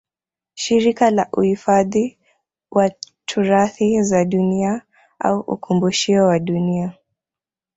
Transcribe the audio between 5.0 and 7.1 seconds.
au ukumbushio wa Dunia